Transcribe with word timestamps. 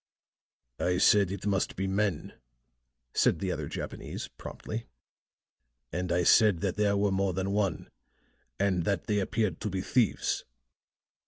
"I 0.79 0.97
said 0.97 1.29
it 1.31 1.45
must 1.45 1.75
be 1.75 1.85
men," 1.85 2.33
said 3.13 3.37
the 3.37 3.51
other 3.51 3.67
Japanese 3.67 4.29
promptly. 4.29 4.87
"And 5.91 6.11
I 6.11 6.23
said 6.23 6.61
that 6.61 6.75
there 6.75 6.97
were 6.97 7.11
more 7.11 7.33
than 7.33 7.51
one, 7.51 7.87
and 8.59 8.83
that 8.85 9.05
they 9.05 9.19
appeared 9.19 9.61
to 9.61 9.69
be 9.69 9.81
thieves." 9.81 10.43